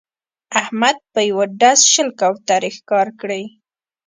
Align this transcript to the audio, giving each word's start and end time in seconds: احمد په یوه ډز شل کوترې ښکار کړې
احمد 0.59 0.97
په 1.13 1.19
یوه 1.29 1.45
ډز 1.59 1.79
شل 1.93 2.09
کوترې 2.19 2.71
ښکار 2.77 3.07
کړې 3.19 3.43